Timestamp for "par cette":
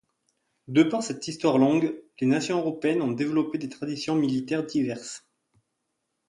0.81-1.27